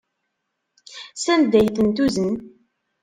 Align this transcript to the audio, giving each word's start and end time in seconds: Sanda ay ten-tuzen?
Sanda 1.23 1.55
ay 1.59 1.69
ten-tuzen? 1.75 2.33